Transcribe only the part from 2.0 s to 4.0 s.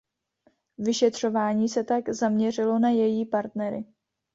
zaměřilo na její partnery.